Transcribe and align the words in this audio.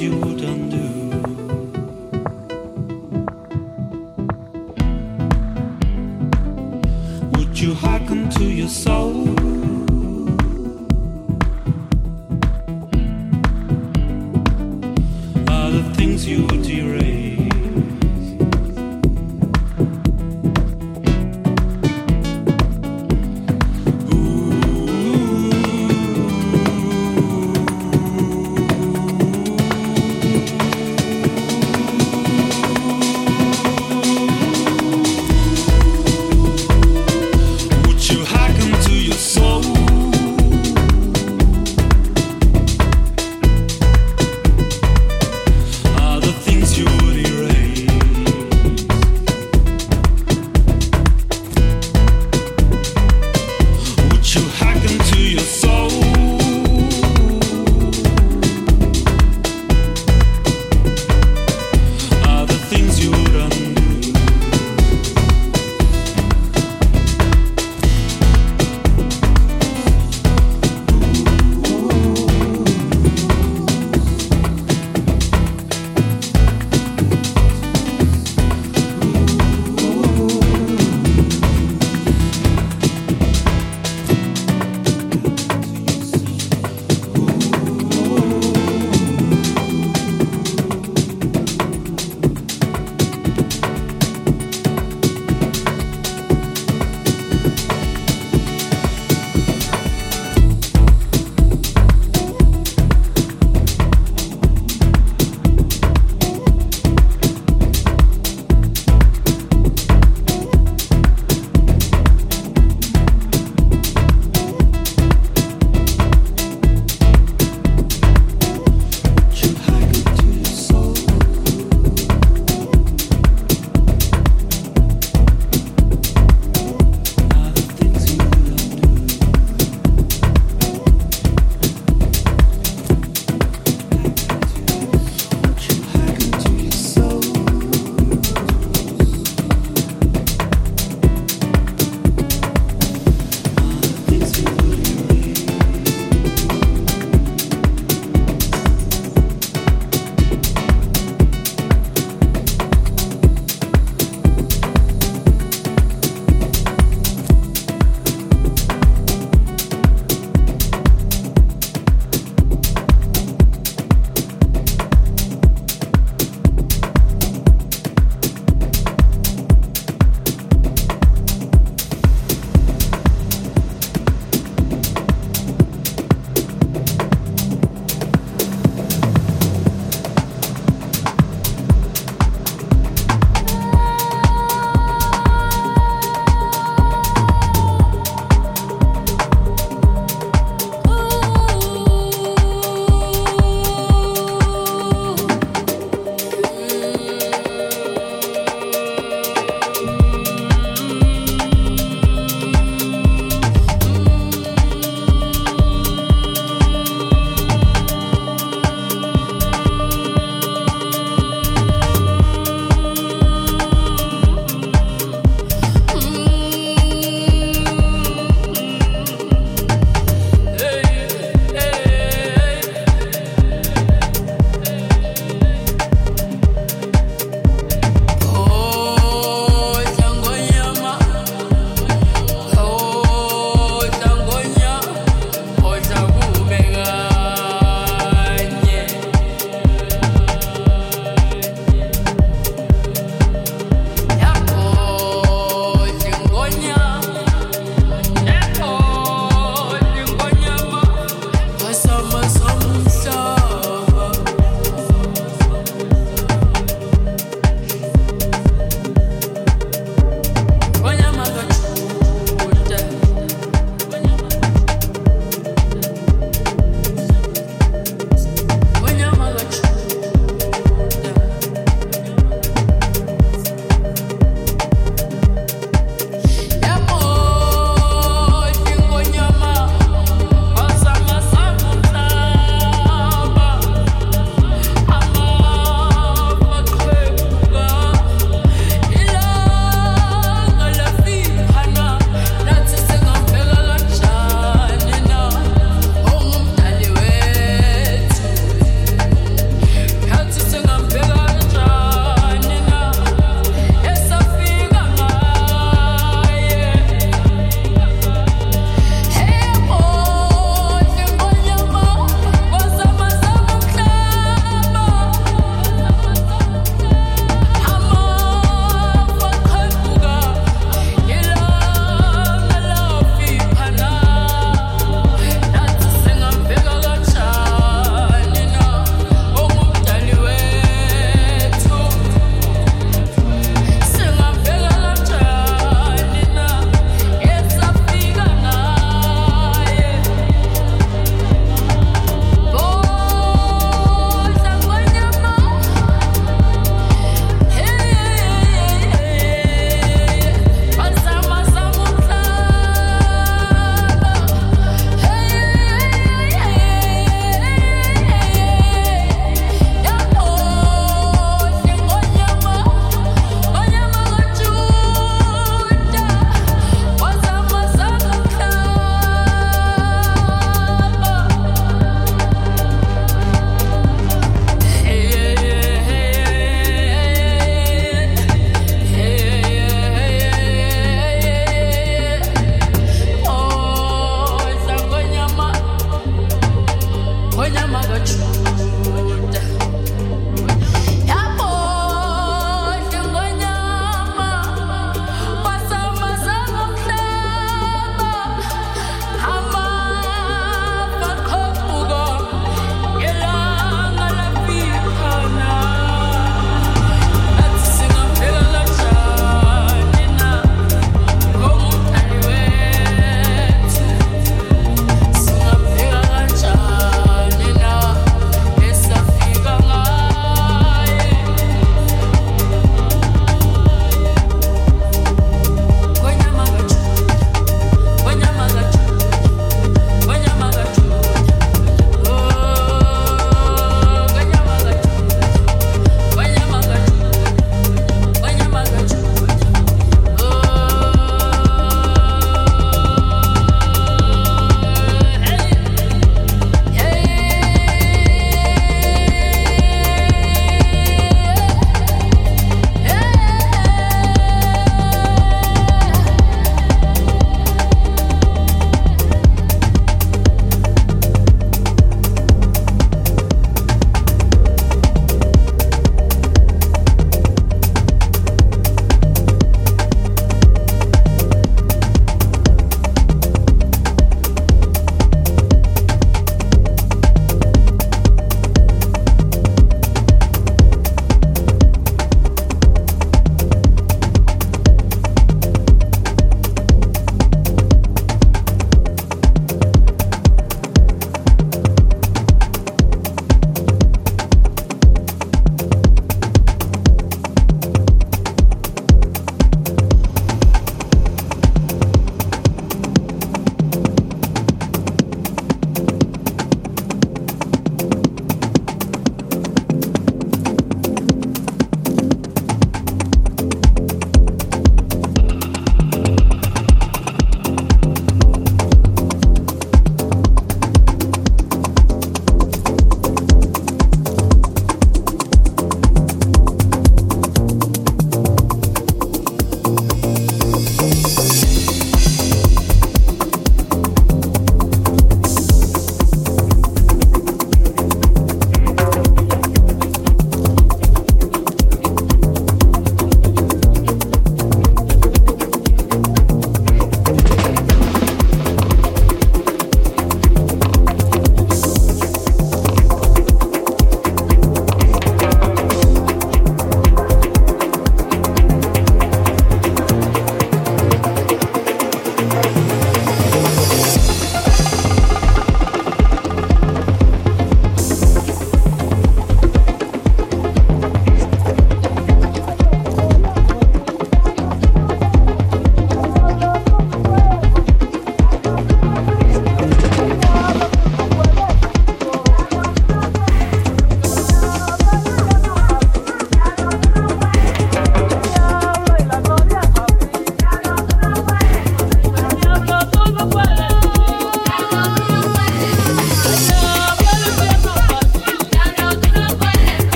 you 0.00 0.41